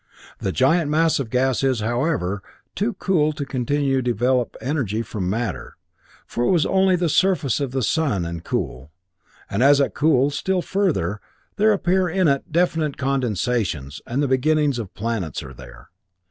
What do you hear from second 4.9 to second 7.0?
from matter, for it was only